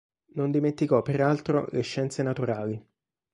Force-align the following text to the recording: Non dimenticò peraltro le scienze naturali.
Non 0.33 0.49
dimenticò 0.49 1.03
peraltro 1.03 1.67
le 1.69 1.81
scienze 1.81 2.23
naturali. 2.23 2.83